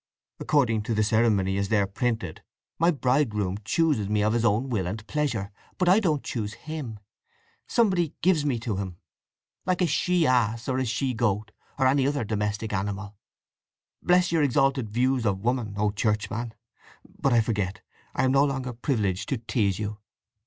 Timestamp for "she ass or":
9.85-10.83